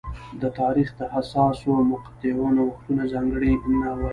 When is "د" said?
0.41-0.43, 0.99-1.01